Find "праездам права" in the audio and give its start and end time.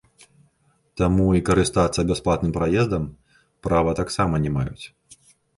2.57-3.95